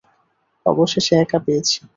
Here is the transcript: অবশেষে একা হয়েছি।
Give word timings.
অবশেষে 0.65 1.13
একা 1.23 1.37
হয়েছি। 1.45 1.77